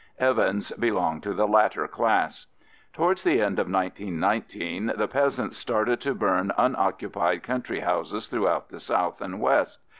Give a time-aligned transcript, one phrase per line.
[0.17, 2.47] Evans belonged to the latter class.
[2.91, 8.79] Towards the end of 1919 the peasants started to burn unoccupied country houses throughout the
[8.79, 9.77] south and west.